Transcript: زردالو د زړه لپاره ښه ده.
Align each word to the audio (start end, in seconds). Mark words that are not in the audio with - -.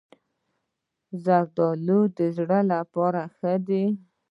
زردالو 1.23 2.01
د 2.17 2.19
زړه 2.37 2.59
لپاره 2.73 3.21
ښه 3.35 3.53
ده. 3.67 3.83